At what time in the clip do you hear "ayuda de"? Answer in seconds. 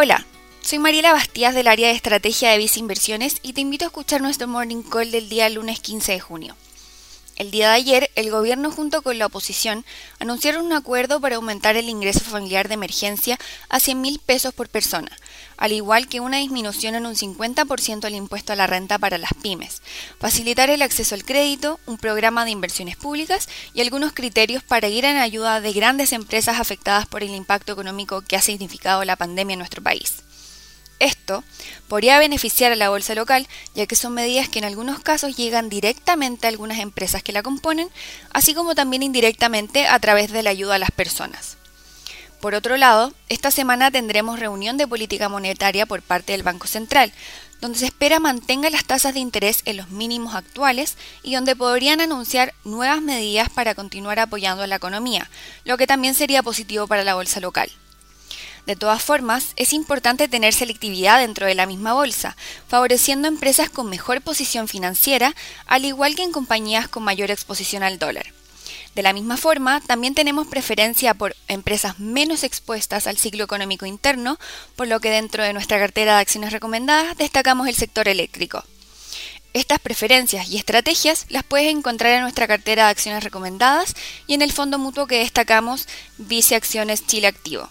25.18-25.72